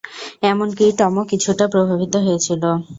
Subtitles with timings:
[0.43, 2.63] এমনকি টমও কিছুটা প্রভাবিত হয়েছিল।